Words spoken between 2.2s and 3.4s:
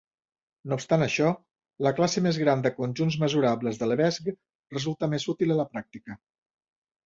més gran de conjunts